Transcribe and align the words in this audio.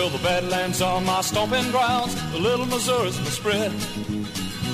Well, 0.00 0.08
the 0.08 0.18
Badlands 0.20 0.80
are 0.80 0.98
my 1.02 1.20
stomping 1.20 1.70
grounds, 1.70 2.14
the 2.32 2.38
Little 2.38 2.64
Missouri's 2.64 3.18
my 3.18 3.26
spread. 3.26 3.70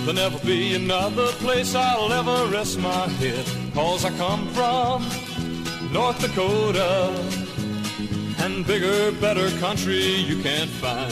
There'll 0.05 0.13
never 0.13 0.39
be 0.47 0.77
another 0.77 1.27
place 1.43 1.75
I'll 1.75 2.13
ever 2.13 2.47
rest 2.53 2.79
my 2.79 3.09
head. 3.09 3.45
Cause 3.75 4.05
I 4.05 4.17
come 4.19 4.47
from 4.51 5.03
North 5.93 6.21
Dakota, 6.21 7.11
and 8.39 8.65
bigger, 8.65 9.11
better 9.21 9.51
country 9.59 10.01
you 10.01 10.41
can't 10.45 10.71
find. 10.71 11.11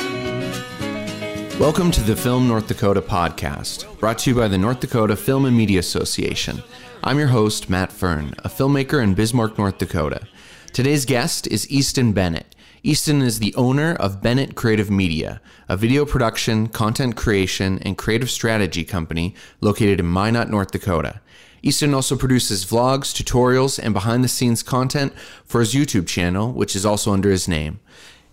Welcome 1.59 1.91
to 1.91 2.01
the 2.01 2.15
Film 2.15 2.47
North 2.47 2.69
Dakota 2.69 3.03
podcast, 3.03 3.99
brought 3.99 4.19
to 4.21 4.31
you 4.31 4.37
by 4.37 4.47
the 4.47 4.59
North 4.59 4.79
Dakota 4.79 5.17
Film 5.17 5.45
and 5.45 5.57
Media 5.57 5.81
Association. 5.81 6.63
I'm 7.03 7.19
your 7.19 7.29
host, 7.29 7.69
Matt 7.69 7.91
Fern, 7.91 8.35
a 8.45 8.49
filmmaker 8.49 9.03
in 9.03 9.15
Bismarck, 9.15 9.59
North 9.59 9.79
Dakota. 9.79 10.29
Today's 10.73 11.05
guest 11.05 11.49
is 11.49 11.69
Easton 11.69 12.13
Bennett. 12.13 12.54
Easton 12.87 13.23
is 13.23 13.39
the 13.39 13.55
owner 13.55 13.95
of 13.95 14.21
Bennett 14.21 14.57
Creative 14.57 14.91
Media, 14.91 15.41
a 15.71 15.77
video 15.77 16.05
production, 16.05 16.67
content 16.69 17.17
creation, 17.17 17.79
and 17.79 17.97
creative 17.97 18.31
strategy 18.31 18.85
company 18.85 19.35
located 19.63 20.01
in 20.01 20.07
Minot, 20.07 20.51
North 20.51 20.71
Dakota. 20.71 21.23
Easton 21.63 21.95
also 21.95 22.15
produces 22.15 22.67
vlogs, 22.67 23.15
tutorials, 23.15 23.83
and 23.83 23.95
behind 23.95 24.23
the 24.23 24.29
scenes 24.29 24.63
content 24.63 25.15
for 25.47 25.61
his 25.61 25.73
YouTube 25.73 26.07
channel, 26.07 26.53
which 26.53 26.77
is 26.77 26.85
also 26.85 27.11
under 27.11 27.31
his 27.31 27.49
name. 27.49 27.81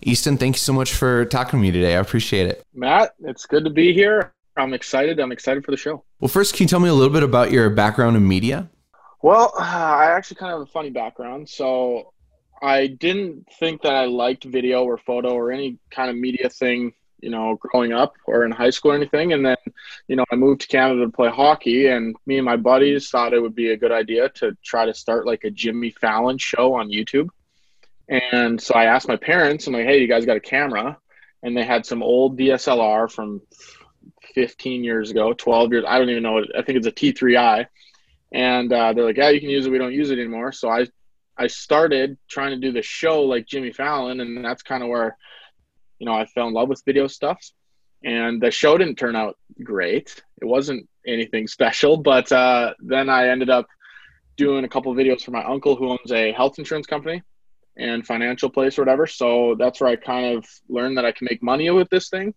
Easton, 0.02 0.36
thank 0.36 0.56
you 0.56 0.60
so 0.60 0.74
much 0.74 0.92
for 0.92 1.24
talking 1.24 1.58
to 1.58 1.62
me 1.62 1.70
today. 1.70 1.96
I 1.96 2.00
appreciate 2.00 2.46
it. 2.46 2.62
Matt, 2.74 3.14
it's 3.20 3.46
good 3.46 3.64
to 3.64 3.70
be 3.70 3.94
here. 3.94 4.34
I'm 4.58 4.74
excited. 4.74 5.18
I'm 5.18 5.32
excited 5.32 5.64
for 5.64 5.70
the 5.70 5.78
show. 5.78 6.04
Well, 6.20 6.28
first, 6.28 6.54
can 6.54 6.64
you 6.64 6.68
tell 6.68 6.80
me 6.80 6.90
a 6.90 6.94
little 6.94 7.14
bit 7.14 7.22
about 7.22 7.52
your 7.52 7.70
background 7.70 8.18
in 8.18 8.28
media? 8.28 8.68
Well, 9.22 9.54
I 9.58 10.10
actually 10.10 10.36
kind 10.36 10.52
of 10.52 10.58
have 10.58 10.68
a 10.68 10.70
funny 10.70 10.90
background. 10.90 11.48
So 11.48 12.12
I 12.62 12.86
didn't 12.86 13.48
think 13.58 13.82
that 13.82 13.94
I 13.94 14.04
liked 14.04 14.44
video 14.44 14.84
or 14.84 14.96
photo 14.96 15.30
or 15.34 15.50
any 15.50 15.78
kind 15.90 16.08
of 16.08 16.16
media 16.16 16.48
thing, 16.48 16.92
you 17.20 17.28
know, 17.28 17.56
growing 17.56 17.92
up 17.92 18.14
or 18.24 18.44
in 18.44 18.52
high 18.52 18.70
school 18.70 18.92
or 18.92 18.94
anything. 18.94 19.32
And 19.32 19.44
then, 19.44 19.56
you 20.06 20.14
know, 20.14 20.24
I 20.30 20.36
moved 20.36 20.60
to 20.62 20.68
Canada 20.68 21.04
to 21.04 21.10
play 21.10 21.28
hockey, 21.28 21.88
and 21.88 22.14
me 22.24 22.36
and 22.38 22.44
my 22.44 22.56
buddies 22.56 23.10
thought 23.10 23.32
it 23.32 23.42
would 23.42 23.56
be 23.56 23.72
a 23.72 23.76
good 23.76 23.90
idea 23.90 24.28
to 24.36 24.56
try 24.62 24.86
to 24.86 24.94
start 24.94 25.26
like 25.26 25.42
a 25.42 25.50
Jimmy 25.50 25.90
Fallon 25.90 26.38
show 26.38 26.74
on 26.74 26.88
YouTube. 26.88 27.30
And 28.08 28.60
so 28.60 28.74
I 28.74 28.84
asked 28.84 29.08
my 29.08 29.16
parents, 29.16 29.66
I'm 29.66 29.72
like, 29.72 29.86
hey, 29.86 30.00
you 30.00 30.06
guys 30.06 30.24
got 30.24 30.36
a 30.36 30.40
camera? 30.40 30.98
And 31.42 31.56
they 31.56 31.64
had 31.64 31.84
some 31.84 32.02
old 32.02 32.38
DSLR 32.38 33.10
from 33.10 33.40
15 34.34 34.84
years 34.84 35.10
ago, 35.10 35.32
12 35.32 35.72
years. 35.72 35.84
I 35.88 35.98
don't 35.98 36.10
even 36.10 36.22
know. 36.22 36.44
I 36.56 36.62
think 36.62 36.78
it's 36.78 36.86
a 36.86 36.92
T3i. 36.92 37.66
And 38.32 38.72
uh, 38.72 38.92
they're 38.92 39.04
like, 39.04 39.16
yeah, 39.16 39.30
you 39.30 39.40
can 39.40 39.50
use 39.50 39.66
it. 39.66 39.70
We 39.70 39.78
don't 39.78 39.92
use 39.92 40.10
it 40.10 40.18
anymore. 40.18 40.52
So 40.52 40.68
I 40.68 40.86
I 41.38 41.46
started 41.46 42.18
trying 42.28 42.50
to 42.50 42.66
do 42.66 42.72
the 42.72 42.82
show 42.82 43.22
like 43.22 43.46
Jimmy 43.46 43.72
Fallon, 43.72 44.20
and 44.20 44.44
that's 44.44 44.62
kind 44.62 44.82
of 44.82 44.88
where, 44.88 45.16
you 45.98 46.06
know, 46.06 46.12
I 46.12 46.26
fell 46.26 46.48
in 46.48 46.54
love 46.54 46.68
with 46.68 46.82
video 46.84 47.06
stuff. 47.06 47.38
And 48.04 48.40
the 48.42 48.50
show 48.50 48.76
didn't 48.76 48.96
turn 48.96 49.14
out 49.14 49.36
great. 49.62 50.22
It 50.40 50.44
wasn't 50.44 50.88
anything 51.06 51.46
special, 51.46 51.96
but 51.96 52.30
uh, 52.32 52.74
then 52.80 53.08
I 53.08 53.28
ended 53.28 53.48
up 53.48 53.66
doing 54.36 54.64
a 54.64 54.68
couple 54.68 54.94
videos 54.94 55.22
for 55.22 55.30
my 55.30 55.44
uncle 55.44 55.76
who 55.76 55.90
owns 55.90 56.10
a 56.10 56.32
health 56.32 56.58
insurance 56.58 56.86
company 56.86 57.22
and 57.76 58.06
financial 58.06 58.50
place 58.50 58.78
or 58.78 58.82
whatever. 58.82 59.06
So 59.06 59.54
that's 59.58 59.80
where 59.80 59.90
I 59.90 59.96
kind 59.96 60.36
of 60.36 60.46
learned 60.68 60.98
that 60.98 61.04
I 61.04 61.12
can 61.12 61.28
make 61.30 61.42
money 61.42 61.70
with 61.70 61.88
this 61.90 62.08
thing. 62.08 62.34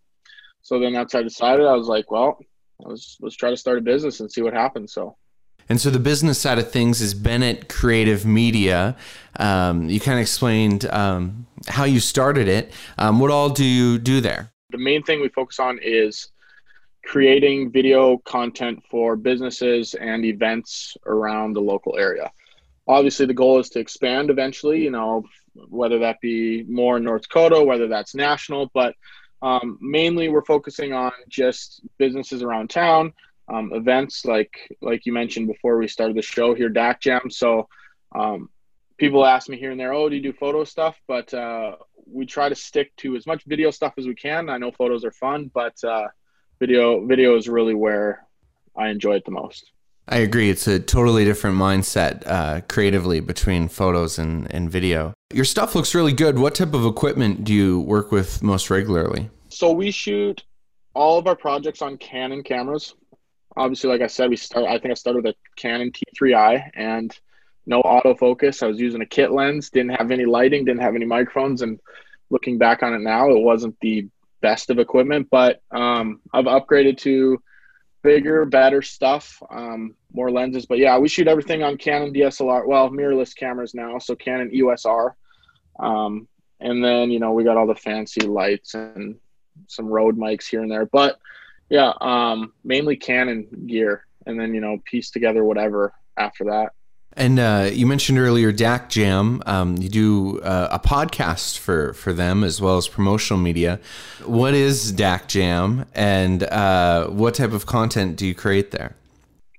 So 0.61 0.79
then 0.79 0.93
that's 0.93 1.15
I 1.15 1.23
decided. 1.23 1.65
I 1.65 1.75
was 1.75 1.87
like, 1.87 2.09
well, 2.11 2.37
let's 2.79 3.17
let's 3.21 3.35
try 3.35 3.49
to 3.49 3.57
start 3.57 3.77
a 3.77 3.81
business 3.81 4.19
and 4.19 4.31
see 4.31 4.41
what 4.41 4.53
happens. 4.53 4.93
So 4.93 5.17
and 5.67 5.81
so 5.81 5.89
the 5.89 5.99
business 5.99 6.39
side 6.39 6.59
of 6.59 6.71
things 6.71 7.01
is 7.01 7.13
Bennett 7.13 7.69
Creative 7.69 8.25
Media. 8.25 8.95
Um, 9.39 9.89
you 9.89 9.99
kind 9.99 10.19
of 10.19 10.21
explained 10.21 10.85
um, 10.85 11.47
how 11.67 11.85
you 11.85 11.99
started 11.99 12.47
it. 12.47 12.71
Um, 12.97 13.19
what 13.19 13.31
all 13.31 13.49
do 13.49 13.65
you 13.65 13.97
do 13.97 14.21
there? 14.21 14.51
The 14.69 14.77
main 14.77 15.03
thing 15.03 15.21
we 15.21 15.29
focus 15.29 15.59
on 15.59 15.79
is 15.81 16.29
creating 17.03 17.71
video 17.71 18.17
content 18.19 18.83
for 18.89 19.15
businesses 19.15 19.93
and 19.95 20.25
events 20.25 20.97
around 21.05 21.53
the 21.53 21.61
local 21.61 21.97
area. 21.97 22.31
Obviously, 22.87 23.25
the 23.25 23.33
goal 23.33 23.59
is 23.59 23.69
to 23.69 23.79
expand 23.79 24.29
eventually, 24.29 24.83
you 24.83 24.91
know, 24.91 25.23
whether 25.69 25.97
that 25.99 26.19
be 26.21 26.63
more 26.63 26.97
in 26.97 27.03
North 27.03 27.23
Dakota, 27.23 27.63
whether 27.63 27.87
that's 27.87 28.13
national, 28.13 28.69
but 28.73 28.93
um, 29.41 29.77
mainly 29.81 30.29
we're 30.29 30.45
focusing 30.45 30.93
on 30.93 31.11
just 31.27 31.81
businesses 31.97 32.43
around 32.43 32.69
town 32.69 33.13
um, 33.47 33.71
events 33.73 34.25
like 34.25 34.55
like 34.81 35.05
you 35.05 35.13
mentioned 35.13 35.47
before 35.47 35.77
we 35.77 35.87
started 35.87 36.15
the 36.15 36.21
show 36.21 36.53
here, 36.53 36.69
DAC 36.69 36.99
Jam. 37.01 37.29
So 37.29 37.67
um, 38.13 38.49
people 38.97 39.25
ask 39.25 39.49
me 39.49 39.57
here 39.57 39.71
and 39.71 39.79
there, 39.79 39.93
oh, 39.93 40.09
do 40.09 40.15
you 40.15 40.21
do 40.21 40.33
photo 40.33 40.63
stuff? 40.63 40.99
But 41.07 41.33
uh, 41.33 41.75
we 42.11 42.25
try 42.25 42.49
to 42.49 42.55
stick 42.55 42.95
to 42.97 43.15
as 43.15 43.27
much 43.27 43.43
video 43.45 43.71
stuff 43.71 43.93
as 43.97 44.07
we 44.07 44.15
can. 44.15 44.49
I 44.49 44.57
know 44.57 44.71
photos 44.71 45.03
are 45.05 45.11
fun, 45.11 45.51
but 45.53 45.75
uh, 45.83 46.07
video 46.59 47.05
video 47.05 47.35
is 47.35 47.47
really 47.47 47.73
where 47.75 48.25
I 48.75 48.89
enjoy 48.89 49.15
it 49.15 49.25
the 49.25 49.31
most. 49.31 49.71
I 50.07 50.17
agree. 50.17 50.51
It's 50.51 50.67
a 50.67 50.79
totally 50.79 51.25
different 51.25 51.57
mindset 51.57 52.25
uh, 52.27 52.61
creatively 52.67 53.21
between 53.21 53.67
photos 53.69 54.19
and, 54.19 54.51
and 54.53 54.69
video. 54.69 55.13
Your 55.33 55.45
stuff 55.45 55.73
looks 55.73 55.95
really 55.95 56.13
good. 56.13 56.37
What 56.37 56.53
type 56.53 56.75
of 56.75 56.85
equipment 56.85 57.43
do 57.43 57.51
you 57.53 57.79
work 57.79 58.11
with 58.11 58.43
most 58.43 58.69
regularly? 58.69 59.31
So 59.49 59.71
we 59.71 59.89
shoot 59.89 60.43
all 60.93 61.17
of 61.17 61.25
our 61.25 61.35
projects 61.35 61.81
on 61.81 61.97
Canon 61.97 62.43
cameras 62.43 62.93
obviously, 63.57 63.89
like 63.89 64.01
I 64.01 64.07
said, 64.07 64.29
we 64.29 64.35
start. 64.35 64.65
I 64.65 64.79
think 64.79 64.91
I 64.91 64.95
started 64.95 65.23
with 65.23 65.35
a 65.35 65.37
Canon 65.55 65.91
T3i 65.91 66.71
and 66.75 67.17
no 67.65 67.81
autofocus. 67.81 68.61
I 68.61 68.67
was 68.67 68.79
using 68.79 69.01
a 69.01 69.05
kit 69.05 69.31
lens, 69.31 69.69
didn't 69.69 69.95
have 69.95 70.11
any 70.11 70.25
lighting, 70.25 70.65
didn't 70.65 70.81
have 70.81 70.95
any 70.95 71.05
microphones, 71.05 71.61
and 71.61 71.79
looking 72.29 72.57
back 72.57 72.83
on 72.83 72.93
it 72.93 73.01
now, 73.01 73.29
it 73.29 73.39
wasn't 73.39 73.75
the 73.81 74.07
best 74.41 74.69
of 74.69 74.79
equipment. 74.79 75.27
But 75.31 75.61
um, 75.71 76.21
I've 76.33 76.45
upgraded 76.45 76.97
to 76.99 77.41
bigger, 78.03 78.45
better 78.45 78.81
stuff, 78.81 79.41
um, 79.49 79.95
more 80.13 80.31
lenses. 80.31 80.65
But 80.65 80.77
yeah, 80.77 80.97
we 80.97 81.09
shoot 81.09 81.27
everything 81.27 81.63
on 81.63 81.77
Canon 81.77 82.13
DSLR. 82.13 82.67
Well, 82.67 82.89
mirrorless 82.89 83.35
cameras 83.35 83.73
now, 83.73 83.97
so 83.99 84.15
Canon 84.15 84.53
EOS 84.53 84.85
R. 84.85 85.15
Um, 85.79 86.27
and 86.59 86.83
then 86.83 87.11
you 87.11 87.19
know 87.19 87.33
we 87.33 87.43
got 87.43 87.57
all 87.57 87.67
the 87.67 87.75
fancy 87.75 88.21
lights 88.21 88.75
and 88.75 89.15
some 89.67 89.87
Rode 89.87 90.17
mics 90.17 90.47
here 90.47 90.61
and 90.61 90.71
there, 90.71 90.85
but 90.85 91.17
yeah, 91.69 91.93
um, 92.01 92.53
mainly 92.63 92.95
Canon 92.95 93.47
gear, 93.67 94.05
and 94.25 94.39
then 94.39 94.53
you 94.53 94.61
know 94.61 94.81
piece 94.85 95.09
together 95.11 95.43
whatever 95.43 95.93
after 96.17 96.45
that. 96.45 96.73
And 97.17 97.39
uh, 97.39 97.69
you 97.71 97.87
mentioned 97.87 98.19
earlier 98.19 98.51
DAC 98.51 98.89
Jam. 98.89 99.41
Um, 99.45 99.77
you 99.77 99.87
do 99.87 100.39
uh, 100.41 100.67
a 100.71 100.79
podcast 100.79 101.57
for 101.57 101.93
for 101.93 102.11
them 102.11 102.43
as 102.43 102.59
well 102.59 102.77
as 102.77 102.87
promotional 102.87 103.41
media. 103.41 103.79
What 104.25 104.53
is 104.53 104.91
DAC 104.91 105.27
Jam, 105.27 105.85
and 105.93 106.43
uh, 106.43 107.07
what 107.07 107.35
type 107.35 107.53
of 107.53 107.65
content 107.65 108.17
do 108.17 108.27
you 108.27 108.35
create 108.35 108.71
there? 108.71 108.95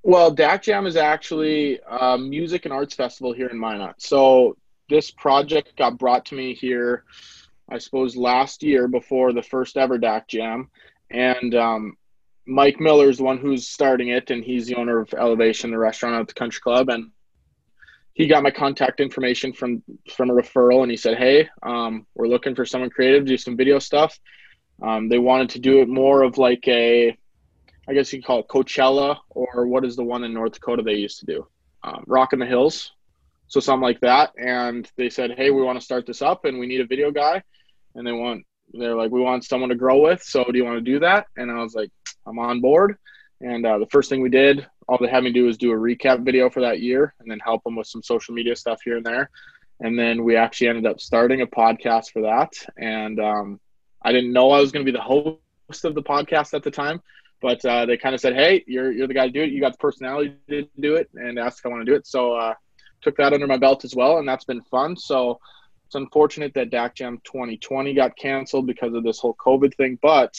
Well, 0.02 0.34
DAC 0.34 0.62
Jam 0.62 0.86
is 0.86 0.96
actually 0.96 1.80
a 1.88 2.18
music 2.18 2.66
and 2.66 2.72
arts 2.72 2.94
festival 2.94 3.32
here 3.32 3.48
in 3.48 3.58
Minot. 3.58 4.00
So 4.00 4.56
this 4.88 5.10
project 5.10 5.76
got 5.76 5.98
brought 5.98 6.26
to 6.26 6.36
me 6.36 6.54
here, 6.54 7.04
I 7.68 7.78
suppose, 7.78 8.16
last 8.16 8.62
year 8.62 8.86
before 8.86 9.32
the 9.32 9.42
first 9.42 9.76
ever 9.76 9.98
DAC 9.98 10.28
Jam 10.28 10.70
and 11.10 11.54
um, 11.54 11.96
Mike 12.46 12.80
Miller 12.80 13.10
is 13.10 13.18
the 13.18 13.24
one 13.24 13.38
who's 13.38 13.68
starting 13.68 14.08
it, 14.08 14.30
and 14.30 14.44
he's 14.44 14.66
the 14.66 14.76
owner 14.76 15.00
of 15.00 15.12
Elevation, 15.14 15.70
the 15.70 15.78
restaurant 15.78 16.14
at 16.20 16.28
the 16.28 16.34
country 16.34 16.60
club, 16.60 16.88
and 16.88 17.10
he 18.14 18.26
got 18.26 18.42
my 18.42 18.50
contact 18.50 19.00
information 19.00 19.52
from 19.52 19.82
from 20.14 20.30
a 20.30 20.32
referral, 20.32 20.82
and 20.82 20.90
he 20.90 20.96
said, 20.96 21.18
"Hey, 21.18 21.48
um, 21.62 22.06
we're 22.14 22.28
looking 22.28 22.54
for 22.54 22.64
someone 22.64 22.90
creative 22.90 23.24
to 23.24 23.28
do 23.28 23.36
some 23.36 23.56
video 23.56 23.78
stuff." 23.78 24.18
Um, 24.82 25.08
they 25.08 25.18
wanted 25.18 25.50
to 25.50 25.58
do 25.58 25.80
it 25.80 25.88
more 25.88 26.22
of 26.22 26.38
like 26.38 26.66
a, 26.68 27.16
I 27.88 27.94
guess 27.94 28.12
you 28.12 28.20
could 28.20 28.26
call 28.26 28.40
it 28.40 28.48
Coachella, 28.48 29.18
or 29.30 29.66
what 29.66 29.84
is 29.84 29.96
the 29.96 30.04
one 30.04 30.22
in 30.22 30.32
North 30.32 30.52
Dakota 30.52 30.82
they 30.82 30.94
used 30.94 31.20
to 31.20 31.26
do, 31.26 31.46
um, 31.82 32.04
Rock 32.06 32.32
in 32.32 32.38
the 32.38 32.46
Hills, 32.46 32.92
so 33.48 33.60
something 33.60 33.82
like 33.82 34.00
that. 34.00 34.32
And 34.38 34.90
they 34.96 35.10
said, 35.10 35.32
"Hey, 35.32 35.50
we 35.50 35.62
want 35.62 35.78
to 35.78 35.84
start 35.84 36.06
this 36.06 36.22
up, 36.22 36.44
and 36.44 36.58
we 36.58 36.66
need 36.66 36.80
a 36.80 36.86
video 36.86 37.10
guy," 37.10 37.42
and 37.94 38.06
they 38.06 38.12
want 38.12 38.46
they're 38.78 38.94
like, 38.94 39.10
we 39.10 39.20
want 39.20 39.44
someone 39.44 39.70
to 39.70 39.74
grow 39.74 39.98
with. 40.00 40.22
So 40.22 40.44
do 40.44 40.56
you 40.56 40.64
want 40.64 40.76
to 40.76 40.92
do 40.92 40.98
that? 41.00 41.26
And 41.36 41.50
I 41.50 41.62
was 41.62 41.74
like, 41.74 41.90
I'm 42.26 42.38
on 42.38 42.60
board. 42.60 42.96
And 43.40 43.66
uh, 43.66 43.78
the 43.78 43.86
first 43.86 44.08
thing 44.08 44.22
we 44.22 44.30
did, 44.30 44.66
all 44.88 44.98
they 44.98 45.08
had 45.08 45.24
me 45.24 45.32
do 45.32 45.44
was 45.44 45.58
do 45.58 45.72
a 45.72 45.76
recap 45.76 46.24
video 46.24 46.48
for 46.48 46.60
that 46.60 46.80
year 46.80 47.14
and 47.20 47.30
then 47.30 47.38
help 47.40 47.62
them 47.64 47.76
with 47.76 47.86
some 47.86 48.02
social 48.02 48.34
media 48.34 48.56
stuff 48.56 48.80
here 48.84 48.96
and 48.96 49.04
there. 49.04 49.30
And 49.80 49.98
then 49.98 50.24
we 50.24 50.36
actually 50.36 50.68
ended 50.68 50.86
up 50.86 51.00
starting 51.00 51.42
a 51.42 51.46
podcast 51.46 52.12
for 52.12 52.22
that. 52.22 52.52
And 52.78 53.20
um, 53.20 53.60
I 54.02 54.12
didn't 54.12 54.32
know 54.32 54.50
I 54.50 54.60
was 54.60 54.72
going 54.72 54.86
to 54.86 54.90
be 54.90 54.96
the 54.96 55.02
host 55.02 55.84
of 55.84 55.94
the 55.94 56.02
podcast 56.02 56.54
at 56.54 56.62
the 56.62 56.70
time, 56.70 57.02
but 57.42 57.62
uh, 57.64 57.84
they 57.86 57.96
kind 57.96 58.14
of 58.14 58.20
said, 58.20 58.34
"Hey, 58.34 58.64
you're 58.66 58.92
you're 58.92 59.08
the 59.08 59.14
guy 59.14 59.26
to 59.26 59.32
do 59.32 59.42
it. 59.42 59.50
You 59.50 59.60
got 59.60 59.72
the 59.72 59.78
personality 59.78 60.36
to 60.48 60.68
do 60.78 60.96
it," 60.96 61.10
and 61.14 61.38
asked 61.38 61.58
if 61.58 61.66
I 61.66 61.70
want 61.70 61.84
to 61.84 61.90
do 61.90 61.94
it. 61.94 62.06
So 62.06 62.34
uh, 62.34 62.54
took 63.02 63.16
that 63.16 63.32
under 63.32 63.46
my 63.46 63.56
belt 63.56 63.84
as 63.84 63.94
well, 63.94 64.18
and 64.18 64.28
that's 64.28 64.44
been 64.44 64.62
fun. 64.62 64.96
So 64.96 65.40
it's 65.86 65.94
unfortunate 65.94 66.52
that 66.54 66.70
DAC 66.70 66.94
Jam 66.94 67.20
2020 67.24 67.94
got 67.94 68.16
canceled 68.16 68.66
because 68.66 68.92
of 68.94 69.04
this 69.04 69.18
whole 69.18 69.34
COVID 69.34 69.74
thing, 69.76 69.98
but 70.02 70.34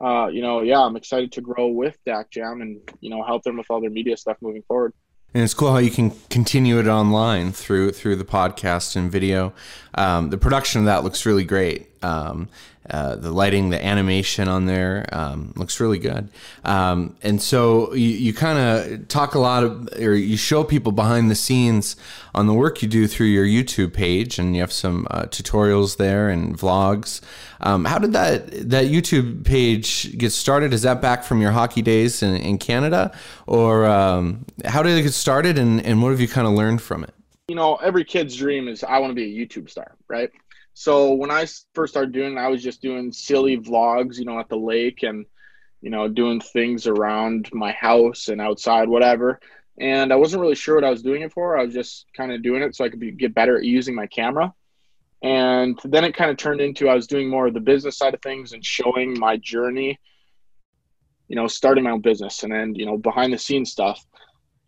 uh, 0.00 0.28
you 0.28 0.40
know, 0.40 0.62
yeah, 0.62 0.80
I'm 0.80 0.96
excited 0.96 1.30
to 1.32 1.42
grow 1.42 1.68
with 1.68 1.98
DAC 2.06 2.30
Jam 2.30 2.62
and 2.62 2.80
you 3.00 3.10
know 3.10 3.22
help 3.22 3.42
them 3.42 3.58
with 3.58 3.66
all 3.70 3.80
their 3.80 3.90
media 3.90 4.16
stuff 4.16 4.38
moving 4.40 4.62
forward. 4.62 4.94
And 5.32 5.44
it's 5.44 5.54
cool 5.54 5.70
how 5.70 5.78
you 5.78 5.90
can 5.90 6.12
continue 6.28 6.78
it 6.78 6.88
online 6.88 7.52
through 7.52 7.92
through 7.92 8.16
the 8.16 8.24
podcast 8.24 8.96
and 8.96 9.12
video. 9.12 9.52
Um, 9.94 10.30
the 10.30 10.38
production 10.38 10.80
of 10.80 10.86
that 10.86 11.04
looks 11.04 11.26
really 11.26 11.44
great. 11.44 11.88
Um, 12.02 12.48
uh, 12.90 13.16
the 13.16 13.30
lighting, 13.30 13.70
the 13.70 13.84
animation 13.84 14.48
on 14.48 14.66
there 14.66 15.06
um, 15.12 15.52
looks 15.56 15.80
really 15.80 15.98
good. 15.98 16.28
Um, 16.64 17.16
and 17.22 17.40
so 17.40 17.94
you, 17.94 18.08
you 18.08 18.34
kind 18.34 18.58
of 18.58 19.08
talk 19.08 19.34
a 19.34 19.38
lot 19.38 19.62
of, 19.64 19.88
or 19.98 20.14
you 20.14 20.36
show 20.36 20.64
people 20.64 20.92
behind 20.92 21.30
the 21.30 21.34
scenes 21.34 21.96
on 22.34 22.46
the 22.46 22.54
work 22.54 22.82
you 22.82 22.88
do 22.88 23.06
through 23.06 23.26
your 23.26 23.44
YouTube 23.44 23.92
page, 23.92 24.38
and 24.38 24.54
you 24.54 24.60
have 24.60 24.72
some 24.72 25.06
uh, 25.10 25.22
tutorials 25.22 25.96
there 25.96 26.28
and 26.28 26.58
vlogs. 26.58 27.20
Um, 27.60 27.84
how 27.84 27.98
did 27.98 28.12
that 28.12 28.70
that 28.70 28.86
YouTube 28.86 29.44
page 29.44 30.16
get 30.16 30.32
started? 30.32 30.72
Is 30.72 30.82
that 30.82 31.00
back 31.00 31.24
from 31.24 31.40
your 31.40 31.52
hockey 31.52 31.82
days 31.82 32.22
in, 32.22 32.36
in 32.36 32.58
Canada, 32.58 33.12
or 33.46 33.86
um, 33.86 34.46
how 34.64 34.82
did 34.82 34.96
it 34.96 35.02
get 35.02 35.12
started, 35.12 35.58
and, 35.58 35.84
and 35.84 36.02
what 36.02 36.10
have 36.10 36.20
you 36.20 36.28
kind 36.28 36.46
of 36.46 36.54
learned 36.54 36.80
from 36.80 37.04
it? 37.04 37.14
You 37.48 37.56
know, 37.56 37.76
every 37.76 38.04
kid's 38.04 38.36
dream 38.36 38.68
is 38.68 38.84
I 38.84 38.98
want 38.98 39.10
to 39.10 39.14
be 39.14 39.24
a 39.24 39.46
YouTube 39.46 39.68
star, 39.68 39.96
right? 40.08 40.30
So 40.74 41.14
when 41.14 41.30
I 41.30 41.46
first 41.74 41.92
started 41.92 42.12
doing, 42.12 42.38
I 42.38 42.48
was 42.48 42.62
just 42.62 42.80
doing 42.80 43.12
silly 43.12 43.58
vlogs, 43.58 44.18
you 44.18 44.24
know, 44.24 44.38
at 44.38 44.48
the 44.48 44.56
lake 44.56 45.02
and 45.02 45.26
you 45.80 45.90
know 45.90 46.08
doing 46.08 46.40
things 46.40 46.86
around 46.86 47.50
my 47.52 47.72
house 47.72 48.28
and 48.28 48.40
outside, 48.40 48.88
whatever. 48.88 49.40
And 49.78 50.12
I 50.12 50.16
wasn't 50.16 50.42
really 50.42 50.54
sure 50.54 50.74
what 50.74 50.84
I 50.84 50.90
was 50.90 51.02
doing 51.02 51.22
it 51.22 51.32
for. 51.32 51.58
I 51.58 51.64
was 51.64 51.74
just 51.74 52.06
kind 52.14 52.32
of 52.32 52.42
doing 52.42 52.62
it 52.62 52.76
so 52.76 52.84
I 52.84 52.90
could 52.90 53.00
be, 53.00 53.12
get 53.12 53.34
better 53.34 53.56
at 53.56 53.64
using 53.64 53.94
my 53.94 54.06
camera. 54.06 54.52
And 55.22 55.78
then 55.84 56.04
it 56.04 56.14
kind 56.14 56.30
of 56.30 56.36
turned 56.36 56.60
into 56.60 56.88
I 56.88 56.94
was 56.94 57.06
doing 57.06 57.28
more 57.28 57.46
of 57.46 57.54
the 57.54 57.60
business 57.60 57.96
side 57.96 58.14
of 58.14 58.22
things 58.22 58.52
and 58.52 58.64
showing 58.64 59.18
my 59.18 59.36
journey, 59.38 59.98
you 61.28 61.36
know, 61.36 61.46
starting 61.46 61.84
my 61.84 61.90
own 61.90 62.00
business 62.00 62.42
and 62.42 62.52
then, 62.52 62.74
you 62.74 62.86
know, 62.86 62.96
behind 62.96 63.32
the 63.32 63.38
scenes 63.38 63.70
stuff. 63.70 64.04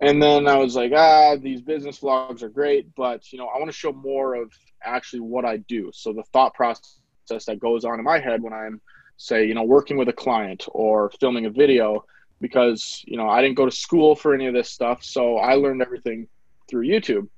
And 0.00 0.22
then 0.22 0.48
I 0.48 0.56
was 0.56 0.74
like, 0.74 0.92
ah, 0.94 1.36
these 1.36 1.62
business 1.62 2.00
vlogs 2.00 2.42
are 2.42 2.48
great, 2.48 2.94
but, 2.94 3.32
you 3.32 3.38
know, 3.38 3.46
I 3.46 3.58
want 3.58 3.68
to 3.68 3.76
show 3.76 3.92
more 3.92 4.34
of 4.34 4.52
actually 4.84 5.20
what 5.20 5.44
I 5.44 5.58
do. 5.58 5.90
So 5.92 6.12
the 6.12 6.22
thought 6.32 6.54
process 6.54 6.98
that 7.28 7.58
goes 7.58 7.84
on 7.84 7.98
in 7.98 8.04
my 8.04 8.18
head 8.18 8.42
when 8.42 8.52
I'm, 8.52 8.80
say, 9.16 9.46
you 9.46 9.54
know, 9.54 9.62
working 9.62 9.96
with 9.96 10.08
a 10.08 10.12
client 10.12 10.66
or 10.70 11.10
filming 11.20 11.46
a 11.46 11.50
video, 11.50 12.04
because, 12.40 13.02
you 13.06 13.16
know, 13.16 13.28
I 13.28 13.40
didn't 13.40 13.56
go 13.56 13.66
to 13.66 13.70
school 13.70 14.16
for 14.16 14.34
any 14.34 14.46
of 14.46 14.54
this 14.54 14.68
stuff. 14.68 15.04
So 15.04 15.36
I 15.36 15.54
learned 15.54 15.82
everything 15.82 16.26
through 16.68 16.86
YouTube. 16.86 17.28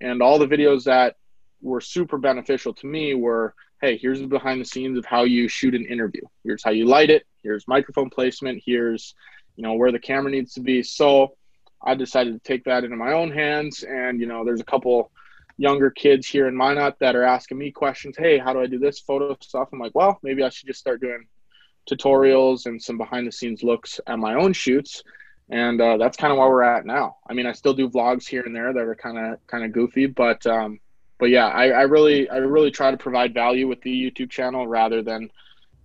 And 0.00 0.22
all 0.22 0.38
the 0.38 0.46
videos 0.46 0.84
that 0.84 1.16
were 1.60 1.80
super 1.80 2.18
beneficial 2.18 2.72
to 2.74 2.86
me 2.86 3.14
were 3.14 3.54
hey, 3.80 3.96
here's 3.96 4.20
the 4.20 4.26
behind 4.26 4.60
the 4.60 4.64
scenes 4.64 4.98
of 4.98 5.04
how 5.04 5.24
you 5.24 5.48
shoot 5.48 5.74
an 5.74 5.84
interview. 5.86 6.22
Here's 6.42 6.62
how 6.62 6.70
you 6.70 6.86
light 6.86 7.10
it. 7.10 7.26
Here's 7.42 7.68
microphone 7.68 8.10
placement. 8.10 8.62
Here's, 8.64 9.14
you 9.56 9.62
know, 9.62 9.74
where 9.74 9.92
the 9.92 9.98
camera 9.98 10.30
needs 10.30 10.54
to 10.54 10.60
be. 10.60 10.82
So 10.82 11.36
I 11.82 11.94
decided 11.94 12.32
to 12.32 12.40
take 12.40 12.64
that 12.64 12.84
into 12.84 12.96
my 12.96 13.12
own 13.12 13.30
hands. 13.30 13.84
And, 13.84 14.20
you 14.20 14.26
know, 14.26 14.44
there's 14.44 14.60
a 14.60 14.64
couple 14.64 15.12
younger 15.58 15.90
kids 15.90 16.26
here 16.26 16.48
in 16.48 16.56
Minot 16.56 16.98
that 17.00 17.16
are 17.16 17.24
asking 17.24 17.58
me 17.58 17.70
questions. 17.70 18.16
Hey, 18.16 18.38
how 18.38 18.52
do 18.52 18.60
I 18.60 18.66
do 18.66 18.78
this 18.78 19.00
photo 19.00 19.36
stuff? 19.40 19.68
I'm 19.72 19.80
like, 19.80 19.94
well, 19.94 20.18
maybe 20.22 20.42
I 20.42 20.48
should 20.48 20.68
just 20.68 20.80
start 20.80 21.00
doing 21.00 21.26
tutorials 21.90 22.66
and 22.66 22.82
some 22.82 22.96
behind 22.96 23.26
the 23.26 23.32
scenes 23.32 23.62
looks 23.62 24.00
at 24.06 24.18
my 24.18 24.34
own 24.34 24.52
shoots. 24.52 25.02
And 25.50 25.80
uh, 25.80 25.96
that's 25.96 26.16
kind 26.16 26.32
of 26.32 26.38
where 26.38 26.48
we're 26.48 26.62
at 26.62 26.86
now. 26.86 27.16
I 27.28 27.34
mean, 27.34 27.46
I 27.46 27.52
still 27.52 27.74
do 27.74 27.88
vlogs 27.88 28.26
here 28.26 28.42
and 28.42 28.54
there 28.54 28.72
that 28.72 28.80
are 28.82 28.94
kind 28.94 29.18
of 29.18 29.46
kind 29.46 29.64
of 29.64 29.72
goofy, 29.72 30.06
but 30.06 30.46
um, 30.46 30.78
but 31.18 31.30
yeah, 31.30 31.46
I, 31.46 31.68
I 31.70 31.82
really 31.82 32.28
I 32.28 32.36
really 32.36 32.70
try 32.70 32.90
to 32.90 32.98
provide 32.98 33.32
value 33.32 33.66
with 33.66 33.80
the 33.80 33.90
YouTube 33.90 34.30
channel 34.30 34.68
rather 34.68 35.02
than 35.02 35.30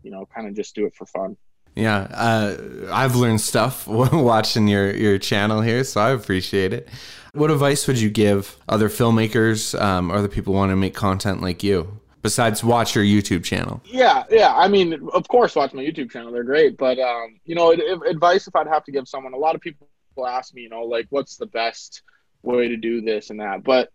you 0.04 0.12
know 0.12 0.28
kind 0.36 0.48
of 0.48 0.54
just 0.54 0.76
do 0.76 0.86
it 0.86 0.94
for 0.94 1.06
fun. 1.06 1.38
Yeah, 1.76 2.08
uh, 2.12 2.58
I've 2.92 3.16
learned 3.16 3.42
stuff 3.42 3.88
watching 3.88 4.68
your 4.68 4.96
your 4.96 5.18
channel 5.18 5.62
here, 5.62 5.84
so 5.84 6.02
I 6.02 6.12
appreciate 6.12 6.74
it. 6.74 6.90
What 7.34 7.50
advice 7.50 7.88
would 7.88 8.00
you 8.00 8.10
give 8.10 8.58
other 8.70 8.90
filmmakers 8.90 9.80
um, 9.80 10.12
other 10.12 10.28
people 10.28 10.54
want 10.54 10.72
to 10.72 10.76
make 10.76 10.94
content 10.94 11.42
like 11.42 11.64
you? 11.64 12.00
Besides, 12.22 12.64
watch 12.64 12.96
your 12.96 13.04
YouTube 13.04 13.44
channel. 13.44 13.82
Yeah, 13.86 14.24
yeah. 14.30 14.54
I 14.56 14.68
mean, 14.68 15.10
of 15.14 15.28
course, 15.28 15.56
watch 15.56 15.74
my 15.74 15.84
YouTube 15.84 16.12
channel. 16.12 16.32
They're 16.32 16.44
great, 16.44 16.78
but 16.78 17.00
um, 17.00 17.40
you 17.46 17.56
know, 17.56 17.72
advice 17.72 18.48
if 18.48 18.56
I'd 18.56 18.68
have 18.68 18.84
to 18.86 18.92
give 18.92 19.08
someone, 19.08 19.34
a 19.34 19.38
lot 19.38 19.56
of 19.56 19.62
people 19.62 19.88
ask 20.26 20.54
me, 20.54 20.62
you 20.62 20.70
know, 20.70 20.84
like, 20.84 21.08
what's 21.10 21.38
the 21.38 21.48
best 21.48 22.04
way 22.44 22.68
to 22.68 22.78
do 22.78 23.02
this 23.02 23.30
and 23.30 23.40
that, 23.40 23.64
but 23.64 23.90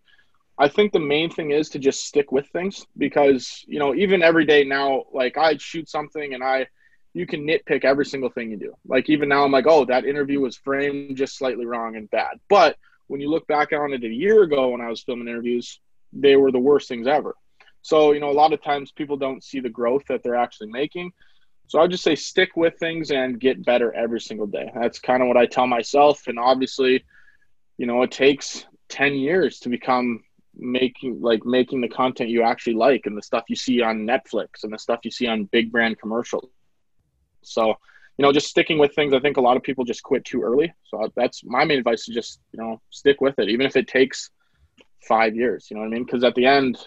I 0.58 0.69
think 0.69 0.92
the 0.92 0.98
main 0.98 1.31
thing 1.31 1.52
is 1.52 1.69
to 1.70 1.78
just 1.78 2.04
stick 2.04 2.32
with 2.32 2.48
things 2.48 2.84
because, 2.96 3.64
you 3.69 3.78
know, 3.78 3.94
even 3.94 4.22
every 4.22 4.44
day 4.44 4.64
now, 4.64 5.04
like 5.12 5.38
I 5.38 5.56
shoot 5.56 5.88
something 5.88 6.34
and 6.34 6.42
I, 6.42 6.66
you 7.14 7.26
can 7.26 7.46
nitpick 7.46 7.84
every 7.84 8.05
single 8.05 8.31
thing 8.31 8.50
you 8.50 8.56
do. 8.56 8.75
Like 8.87 9.08
even 9.08 9.28
now, 9.28 9.44
I'm 9.44 9.52
like, 9.52 9.66
oh, 9.66 9.84
that 9.87 10.05
interview 10.05 10.40
was 10.40 10.56
framed 10.56 11.16
just 11.16 11.37
slightly 11.37 11.66
wrong 11.66 11.96
and 11.96 12.10
bad. 12.10 12.38
But 12.49 12.76
when 13.06 13.20
you 13.20 13.31
look 13.31 13.46
back 13.46 13.72
on 13.72 13.93
it 13.93 14.05
a 14.05 14.08
year 14.08 14.43
ago 14.43 14.69
when 14.69 14.81
I 14.81 14.88
was 14.88 15.02
filming 15.02 15.28
interviews, 15.28 15.81
they 16.12 16.37
were 16.37 16.52
the 16.52 16.58
worst 16.58 16.88
things 16.88 17.06
ever. 17.06 17.34
So, 17.82 18.12
you 18.12 18.20
know, 18.20 18.31
a 18.31 18.32
lot 18.32 18.52
of 18.52 18.62
times 18.62 18.93
people 18.93 19.16
don't 19.16 19.43
see 19.43 19.60
the 19.60 19.69
growth 19.69 20.05
that 20.08 20.22
they're 20.22 20.34
actually 20.34 20.70
making. 20.70 21.12
So 21.69 21.81
I 21.81 21.87
just 21.87 22.05
say 22.05 22.14
stick 22.14 22.56
with 22.56 22.78
things 22.78 23.10
and 23.10 23.38
get 23.38 23.64
better 23.64 23.93
every 23.93 24.20
single 24.20 24.46
day. 24.46 24.70
That's 24.75 24.99
kind 24.99 25.22
of 25.22 25.28
what 25.28 25.37
I 25.37 25.46
tell 25.46 25.66
myself. 25.66 26.26
And 26.26 26.38
obviously, 26.38 27.05
you 27.76 27.87
know, 27.87 28.02
it 28.02 28.10
takes 28.10 28.64
10 28.88 29.14
years 29.14 29.60
to 29.60 29.69
become 29.69 30.25
making 30.60 31.20
like 31.20 31.44
making 31.46 31.81
the 31.81 31.88
content 31.88 32.31
you 32.31 32.43
actually 32.43 32.75
like 32.75 33.06
and 33.06 33.16
the 33.16 33.22
stuff 33.22 33.44
you 33.49 33.55
see 33.55 33.81
on 33.81 33.99
Netflix 33.99 34.64
and 34.64 34.72
the 34.72 34.78
stuff 34.78 35.00
you 35.05 35.10
see 35.10 35.26
on 35.26 35.44
big 35.44 35.70
brand 35.70 35.99
commercials. 35.99 36.50
So, 37.52 37.74
you 38.16 38.22
know, 38.22 38.32
just 38.32 38.48
sticking 38.48 38.78
with 38.78 38.94
things. 38.94 39.14
I 39.14 39.20
think 39.20 39.36
a 39.36 39.40
lot 39.40 39.56
of 39.56 39.62
people 39.62 39.84
just 39.84 40.02
quit 40.02 40.24
too 40.24 40.42
early. 40.42 40.72
So 40.84 41.12
that's 41.14 41.42
my 41.44 41.64
main 41.64 41.78
advice 41.78 42.04
to 42.06 42.12
just, 42.12 42.40
you 42.52 42.60
know, 42.60 42.80
stick 42.90 43.20
with 43.20 43.38
it, 43.38 43.48
even 43.48 43.66
if 43.66 43.76
it 43.76 43.88
takes 43.88 44.30
five 45.06 45.36
years, 45.36 45.68
you 45.70 45.76
know 45.76 45.82
what 45.82 45.88
I 45.88 45.90
mean? 45.90 46.04
Because 46.04 46.24
at 46.24 46.34
the 46.34 46.46
end, 46.46 46.78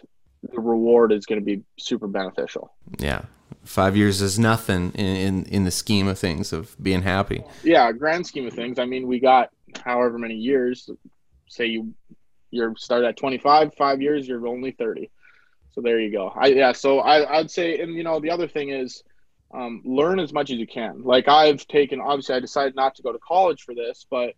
the 0.44 0.60
reward 0.60 1.12
is 1.12 1.26
going 1.26 1.40
to 1.40 1.46
be 1.46 1.64
super 1.80 2.08
beneficial. 2.08 2.74
Yeah. 3.00 3.24
Five 3.64 3.96
years 3.96 4.22
is 4.22 4.40
nothing 4.40 4.92
in, 4.96 5.06
in, 5.06 5.46
in 5.46 5.64
the 5.66 5.72
scheme 5.72 6.08
of 6.08 6.18
things 6.18 6.52
of 6.52 6.76
being 6.82 7.04
happy. 7.04 7.44
Yeah. 7.64 7.92
Grand 7.92 8.26
scheme 8.26 8.48
of 8.48 8.54
things. 8.54 8.80
I 8.80 8.86
mean, 8.86 9.08
we 9.08 9.20
got 9.20 9.50
however 9.84 10.18
many 10.18 10.36
years, 10.36 10.90
say 11.48 11.66
you 11.66 11.94
you're 12.52 12.76
started 12.76 13.08
at 13.08 13.18
25, 13.18 13.74
five 13.76 14.02
years, 14.02 14.28
you're 14.28 14.46
only 14.46 14.72
30. 14.72 15.10
So 15.74 15.82
there 15.82 16.00
you 16.00 16.12
go. 16.12 16.34
I 16.36 16.48
yeah. 16.48 16.74
So 16.74 17.00
I 17.00 17.40
I'd 17.40 17.50
say, 17.50 17.80
and 17.80 17.96
you 17.96 18.04
know, 18.04 18.20
the 18.20 18.30
other 18.30 18.48
thing 18.48 18.70
is, 18.70 19.04
um, 19.54 19.82
learn 19.84 20.20
as 20.20 20.34
much 20.34 20.50
as 20.52 20.58
you 20.58 20.68
can. 20.68 21.04
Like 21.04 21.28
I've 21.28 21.68
taken, 21.68 22.00
obviously, 22.02 22.36
I 22.36 22.40
decided 22.40 22.76
not 22.76 22.96
to 22.96 23.02
go 23.02 23.12
to 23.12 23.20
college 23.20 23.64
for 23.64 23.76
this, 23.76 24.06
but 24.10 24.34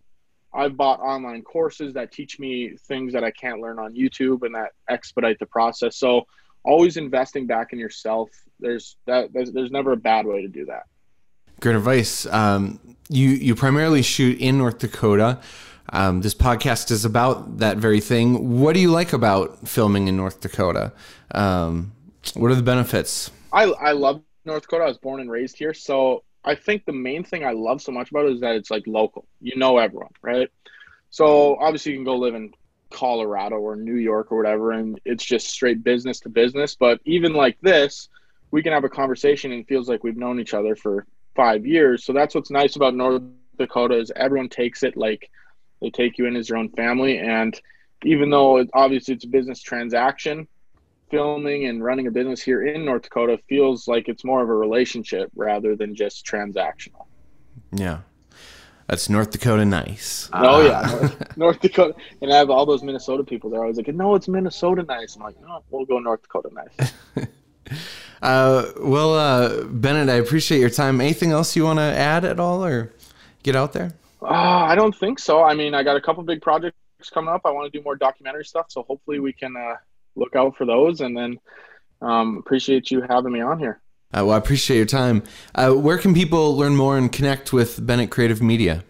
I've 0.53 0.77
bought 0.77 0.99
online 0.99 1.41
courses 1.41 1.93
that 1.93 2.11
teach 2.11 2.39
me 2.39 2.75
things 2.87 3.13
that 3.13 3.23
I 3.23 3.31
can't 3.31 3.59
learn 3.59 3.79
on 3.79 3.95
YouTube 3.95 4.43
and 4.43 4.53
that 4.55 4.71
expedite 4.89 5.39
the 5.39 5.45
process. 5.45 5.97
So 5.97 6.27
always 6.63 6.97
investing 6.97 7.47
back 7.47 7.73
in 7.73 7.79
yourself. 7.79 8.29
There's 8.59 8.97
that. 9.05 9.33
There's, 9.33 9.51
there's 9.51 9.71
never 9.71 9.93
a 9.93 9.97
bad 9.97 10.25
way 10.25 10.41
to 10.41 10.47
do 10.47 10.65
that. 10.65 10.83
Great 11.59 11.75
advice. 11.75 12.25
Um, 12.27 12.79
you 13.09 13.29
you 13.29 13.55
primarily 13.55 14.01
shoot 14.01 14.39
in 14.39 14.57
North 14.57 14.79
Dakota. 14.79 15.39
Um, 15.89 16.21
this 16.21 16.33
podcast 16.33 16.91
is 16.91 17.03
about 17.05 17.57
that 17.57 17.77
very 17.77 17.99
thing. 17.99 18.59
What 18.59 18.73
do 18.73 18.79
you 18.79 18.89
like 18.89 19.13
about 19.13 19.67
filming 19.67 20.07
in 20.07 20.15
North 20.15 20.39
Dakota? 20.39 20.93
Um, 21.31 21.91
what 22.35 22.51
are 22.51 22.55
the 22.55 22.63
benefits? 22.63 23.31
I, 23.51 23.65
I 23.65 23.91
love 23.91 24.23
North 24.45 24.63
Dakota. 24.63 24.85
I 24.85 24.87
was 24.87 24.97
born 24.97 25.21
and 25.21 25.29
raised 25.29 25.57
here. 25.57 25.73
So 25.73 26.23
I 26.43 26.55
think 26.55 26.85
the 26.85 26.93
main 26.93 27.23
thing 27.23 27.45
I 27.45 27.51
love 27.51 27.81
so 27.81 27.91
much 27.91 28.11
about 28.11 28.25
it 28.25 28.33
is 28.33 28.41
that 28.41 28.55
it's 28.55 28.71
like 28.71 28.83
local. 28.87 29.25
You 29.41 29.55
know 29.55 29.77
everyone, 29.77 30.11
right? 30.21 30.49
So 31.09 31.57
obviously 31.59 31.91
you 31.91 31.99
can 31.99 32.05
go 32.05 32.17
live 32.17 32.35
in 32.35 32.53
Colorado 32.89 33.57
or 33.57 33.75
New 33.75 33.95
York 33.95 34.31
or 34.31 34.37
whatever, 34.37 34.71
and 34.71 34.99
it's 35.05 35.23
just 35.23 35.49
straight 35.49 35.83
business 35.83 36.19
to 36.21 36.29
business. 36.29 36.75
But 36.75 36.99
even 37.05 37.33
like 37.33 37.57
this, 37.61 38.09
we 38.51 38.63
can 38.63 38.73
have 38.73 38.83
a 38.83 38.89
conversation 38.89 39.51
and 39.51 39.61
it 39.61 39.67
feels 39.67 39.87
like 39.87 40.03
we've 40.03 40.17
known 40.17 40.39
each 40.39 40.53
other 40.53 40.75
for 40.75 41.05
five 41.35 41.65
years. 41.65 42.03
So 42.03 42.13
that's 42.13 42.35
what's 42.35 42.51
nice 42.51 42.75
about 42.75 42.95
North 42.95 43.21
Dakota 43.57 43.97
is 43.97 44.11
everyone 44.15 44.49
takes 44.49 44.83
it 44.83 44.97
like– 44.97 45.29
they 45.83 45.89
take 45.89 46.17
you 46.17 46.25
in 46.25 46.35
as 46.37 46.49
your 46.49 46.57
own 46.57 46.69
family. 46.69 47.19
And 47.19 47.59
even 48.03 48.29
though 48.29 48.57
it, 48.57 48.69
obviously 48.73 49.15
it's 49.15 49.25
a 49.25 49.27
business 49.27 49.61
transaction, 49.61 50.47
filming 51.09 51.65
and 51.65 51.83
running 51.83 52.07
a 52.07 52.11
business 52.11 52.41
here 52.41 52.65
in 52.65 52.85
North 52.85 53.03
Dakota 53.03 53.39
feels 53.47 53.87
like 53.87 54.07
it's 54.07 54.23
more 54.23 54.41
of 54.41 54.49
a 54.49 54.53
relationship 54.53 55.29
rather 55.35 55.75
than 55.75 55.95
just 55.95 56.25
transactional. 56.25 57.05
Yeah. 57.71 57.99
That's 58.87 59.09
North 59.09 59.31
Dakota 59.31 59.65
nice. 59.65 60.29
Oh 60.33 60.61
uh, 60.61 60.65
yeah, 60.65 60.81
North, 60.99 61.37
North, 61.37 61.59
Dakota, 61.61 61.95
and 62.21 62.31
I 62.31 62.37
have 62.37 62.49
all 62.49 62.65
those 62.65 62.83
Minnesota 62.83 63.23
people. 63.23 63.49
They're 63.49 63.61
always 63.61 63.77
like, 63.77 63.87
"No, 63.87 64.15
it's 64.15 64.27
Minnesota 64.27 64.83
nice." 64.83 65.15
I'm 65.15 65.23
like, 65.23 65.39
"No, 65.41 65.63
we'll 65.69 65.85
go 65.85 65.99
North 65.99 66.21
Dakota 66.21 66.49
nice." 66.53 66.93
uh, 68.21 68.71
well, 68.81 69.15
uh, 69.15 69.63
Bennett, 69.63 70.09
I 70.09 70.15
appreciate 70.15 70.59
your 70.59 70.69
time. 70.69 70.99
Anything 70.99 71.31
else 71.31 71.55
you 71.55 71.63
want 71.63 71.79
to 71.79 71.83
add 71.83 72.25
at 72.25 72.39
all, 72.39 72.63
or 72.63 72.91
get 73.41 73.55
out 73.55 73.71
there? 73.71 73.93
Uh, 74.21 74.25
I 74.27 74.75
don't 74.75 74.95
think 74.95 75.17
so. 75.17 75.41
I 75.41 75.53
mean, 75.53 75.73
I 75.73 75.83
got 75.83 75.95
a 75.95 76.01
couple 76.01 76.21
big 76.23 76.41
projects 76.41 76.75
coming 77.11 77.33
up. 77.33 77.41
I 77.45 77.51
want 77.51 77.71
to 77.71 77.77
do 77.77 77.83
more 77.83 77.95
documentary 77.95 78.45
stuff, 78.45 78.65
so 78.69 78.83
hopefully 78.83 79.19
we 79.19 79.31
can 79.31 79.55
uh, 79.55 79.75
look 80.15 80.35
out 80.35 80.57
for 80.57 80.65
those. 80.65 81.01
And 81.01 81.15
then 81.15 81.39
um, 82.01 82.37
appreciate 82.37 82.91
you 82.91 83.03
having 83.07 83.31
me 83.31 83.41
on 83.41 83.59
here. 83.59 83.81
Uh, 84.15 84.25
well, 84.25 84.31
I 84.31 84.37
appreciate 84.37 84.77
your 84.77 84.85
time. 84.85 85.23
Uh, 85.55 85.71
where 85.71 85.97
can 85.97 86.13
people 86.13 86.55
learn 86.55 86.75
more 86.75 86.97
and 86.97 87.11
connect 87.11 87.51
with 87.51 87.83
Bennett 87.85 88.11
Creative 88.11 88.41
Media? 88.41 88.83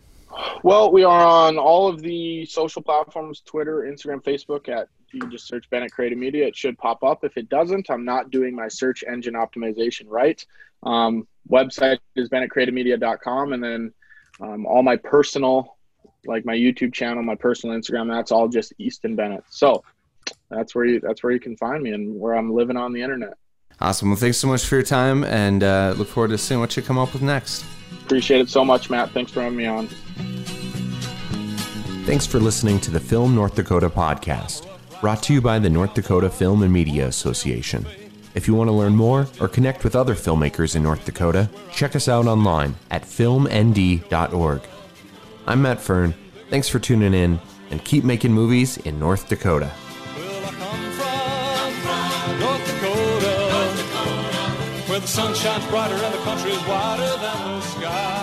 Well, 0.63 0.91
we 0.91 1.03
are 1.03 1.25
on 1.25 1.57
all 1.57 1.87
of 1.87 2.01
the 2.01 2.45
social 2.45 2.81
platforms 2.81 3.41
Twitter, 3.45 3.81
Instagram, 3.81 4.21
Facebook. 4.23 4.67
At 4.67 4.89
you 5.13 5.21
can 5.21 5.31
just 5.31 5.47
search 5.47 5.69
Bennett 5.69 5.91
Creative 5.91 6.17
Media. 6.17 6.47
It 6.47 6.55
should 6.55 6.77
pop 6.77 7.03
up. 7.03 7.23
If 7.23 7.37
it 7.37 7.49
doesn't, 7.49 7.89
I'm 7.89 8.03
not 8.03 8.31
doing 8.31 8.55
my 8.55 8.67
search 8.67 9.03
engine 9.07 9.35
optimization 9.35 10.05
right. 10.07 10.43
Um, 10.81 11.27
website 11.49 11.99
is 12.15 12.29
bennettcreativemedia.com. 12.29 13.53
And 13.53 13.63
then 13.63 13.93
um, 14.41 14.65
all 14.65 14.83
my 14.83 14.97
personal, 14.97 15.77
like 16.25 16.45
my 16.45 16.55
YouTube 16.55 16.93
channel, 16.93 17.23
my 17.23 17.35
personal 17.35 17.77
Instagram, 17.77 18.09
that's 18.09 18.31
all 18.31 18.47
just 18.47 18.73
Easton 18.77 19.15
Bennett. 19.15 19.43
So 19.49 19.83
that's 20.49 20.75
where 20.75 20.85
you 20.85 20.99
that's 20.99 21.23
where 21.23 21.31
you 21.31 21.39
can 21.39 21.57
find 21.57 21.83
me 21.83 21.91
and 21.91 22.19
where 22.19 22.35
I'm 22.35 22.53
living 22.53 22.77
on 22.77 22.93
the 22.93 23.01
internet. 23.01 23.33
Awesome. 23.81 24.09
Well, 24.09 24.17
thanks 24.17 24.37
so 24.37 24.47
much 24.47 24.65
for 24.65 24.75
your 24.75 24.83
time, 24.83 25.23
and 25.23 25.63
uh, 25.63 25.95
look 25.97 26.07
forward 26.07 26.29
to 26.29 26.37
seeing 26.37 26.59
what 26.59 26.75
you 26.77 26.83
come 26.83 26.97
up 26.97 27.11
with 27.13 27.21
next. 27.21 27.65
Appreciate 28.03 28.41
it 28.41 28.49
so 28.49 28.63
much, 28.63 28.89
Matt. 28.89 29.11
Thanks 29.11 29.31
for 29.31 29.41
having 29.41 29.57
me 29.57 29.65
on. 29.65 29.87
Thanks 32.05 32.25
for 32.25 32.39
listening 32.39 32.79
to 32.81 32.91
the 32.91 32.99
Film 32.99 33.33
North 33.33 33.55
Dakota 33.55 33.89
podcast, 33.89 34.67
brought 35.01 35.23
to 35.23 35.33
you 35.33 35.41
by 35.41 35.57
the 35.57 35.69
North 35.69 35.93
Dakota 35.93 36.29
Film 36.29 36.61
and 36.61 36.71
Media 36.71 37.07
Association. 37.07 37.85
If 38.35 38.47
you 38.47 38.55
want 38.55 38.67
to 38.67 38.73
learn 38.73 38.95
more 38.95 39.27
or 39.39 39.47
connect 39.47 39.83
with 39.83 39.95
other 39.95 40.15
filmmakers 40.15 40.75
in 40.75 40.83
North 40.83 41.05
Dakota, 41.05 41.49
check 41.71 41.95
us 41.95 42.07
out 42.07 42.25
online 42.25 42.75
at 42.91 43.03
filmnd.org. 43.03 44.61
I'm 45.45 45.61
Matt 45.61 45.81
Fern. 45.81 46.13
Thanks 46.49 46.67
for 46.67 46.79
tuning 46.79 47.13
in, 47.13 47.39
and 47.69 47.83
keep 47.83 48.03
making 48.03 48.33
movies 48.33 48.77
in 48.77 48.99
North 48.99 49.29
Dakota. 49.29 49.71
The 55.03 55.09
sun 55.09 55.33
shines 55.35 55.65
brighter 55.65 55.95
and 55.95 56.13
the 56.13 56.17
country's 56.19 56.65
wider 56.65 57.17
than 57.17 57.59
the 57.59 57.61
sky. 57.61 58.22